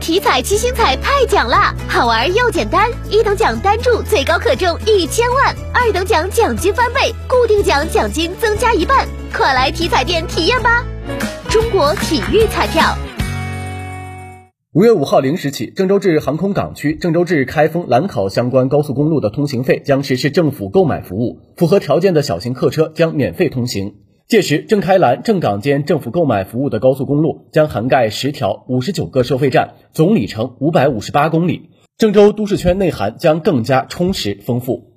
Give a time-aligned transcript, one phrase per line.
[0.00, 1.74] 体彩七星彩派奖啦！
[1.88, 10.84] 好玩又简单，一等奖单注最高可中一千万，二等奖奖金翻倍，固定奖奖金增加一半，快来体彩店体验吧！
[11.48, 12.96] 中国体育彩票。
[14.72, 23.94] 五月五号零时起，郑州至航空港区、郑州至开封兰考相关高速公路的通行费将实施政府购买服务，符合条件的小型客车将免费通行。
[24.28, 31.70] 届时，郑开兰、郑港间政府购买服务的高速公路将涵盖十条、五十九个收费站，总里程五百五十八公里。
[31.96, 34.95] 郑州都市圈内涵将更加充实丰富。